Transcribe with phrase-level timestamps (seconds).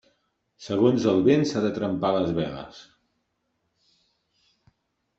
[0.67, 2.83] Segons el vent s'han de trempar les veles.